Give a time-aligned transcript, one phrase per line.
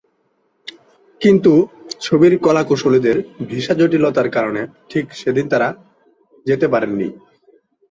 [1.21, 1.53] কিন্তু
[1.99, 3.17] ছবির কলাকুশলীদের
[3.45, 5.69] ভিসা জটিলতার কারণে ঠিক সেদিন তাঁরা
[6.45, 7.07] যেতে পারেননি।